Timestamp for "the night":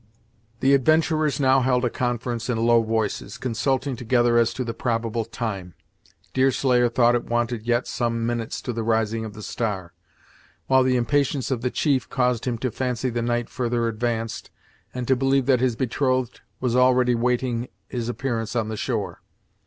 13.11-13.47